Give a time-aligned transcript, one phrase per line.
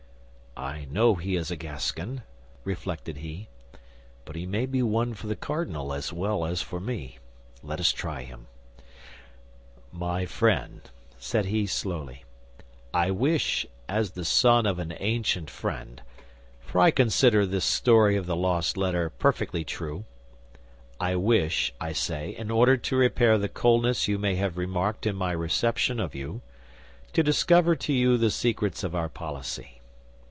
[0.57, 2.23] "I know he is a Gascon,"
[2.65, 3.47] reflected he,
[4.25, 7.19] "but he may be one for the cardinal as well as for me.
[7.63, 8.47] Let us try him."
[9.93, 10.81] "My friend,"
[11.17, 12.25] said he, slowly,
[12.93, 18.35] "I wish, as the son of an ancient friend—for I consider this story of the
[18.35, 24.35] lost letter perfectly true—I wish, I say, in order to repair the coldness you may
[24.35, 26.41] have remarked in my reception of you,
[27.13, 29.77] to discover to you the secrets of our policy.